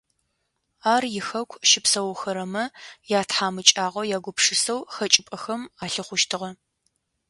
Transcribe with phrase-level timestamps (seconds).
[0.93, 2.63] Ар ихэку щыпсэухэрэмэ
[3.19, 6.49] ятхьамыкӏагъо ягупшысэу хэкӏыпӏэхэм алъыхъущтыгъэ.